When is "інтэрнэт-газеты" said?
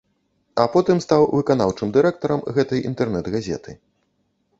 2.93-3.71